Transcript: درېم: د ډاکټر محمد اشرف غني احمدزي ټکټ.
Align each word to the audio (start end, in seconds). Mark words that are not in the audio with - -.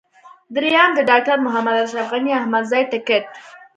درېم: 0.55 0.89
د 0.97 0.99
ډاکټر 1.09 1.37
محمد 1.45 1.75
اشرف 1.83 2.07
غني 2.13 2.31
احمدزي 2.39 2.81
ټکټ. 2.91 3.23